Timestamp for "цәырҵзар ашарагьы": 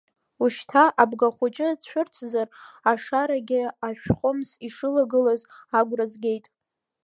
1.83-3.61